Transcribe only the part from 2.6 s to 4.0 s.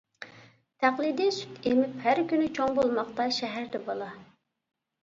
بولماقتا شەھەردە